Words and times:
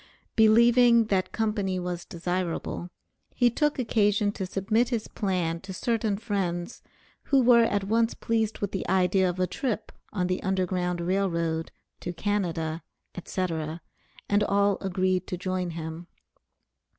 Believing 0.35 1.05
that 1.13 1.31
company 1.31 1.77
was 1.77 2.05
desirable, 2.05 2.89
he 3.35 3.51
took 3.51 3.77
occasion 3.77 4.31
to 4.31 4.47
submit 4.47 4.89
his 4.89 5.07
plan 5.07 5.59
to 5.61 5.73
certain 5.73 6.17
friends, 6.17 6.81
who 7.25 7.39
were 7.39 7.65
at 7.65 7.83
once 7.83 8.15
pleased 8.15 8.61
with 8.61 8.71
the 8.71 8.89
idea 8.89 9.29
of 9.29 9.39
a 9.39 9.45
trip 9.45 9.91
on 10.11 10.25
the 10.25 10.41
Underground 10.41 11.01
Rail 11.01 11.29
Road, 11.29 11.71
to 11.99 12.13
Canada, 12.13 12.81
etc; 13.13 13.79
and 14.27 14.43
all 14.43 14.79
agreed 14.81 15.27
to 15.27 15.37
join 15.37 15.69
him. 15.69 16.07